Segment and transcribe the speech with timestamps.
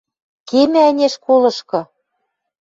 [0.49, 1.81] Кемӓ ӹне школышкы